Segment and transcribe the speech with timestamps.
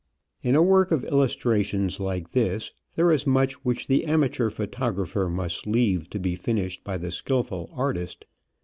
[0.41, 5.67] In a work of illustrations like this, there is much which the amateur photographer must
[5.67, 8.25] leave to be finished by the skilful artist.